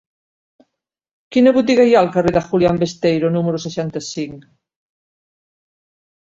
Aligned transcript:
Quina 1.35 1.53
botiga 1.57 1.85
hi 1.89 1.93
ha 1.97 1.99
al 2.01 2.09
carrer 2.15 2.33
de 2.37 2.43
Julián 2.47 2.79
Besteiro 2.85 3.31
número 3.37 3.61
seixanta-cinc? 3.67 4.49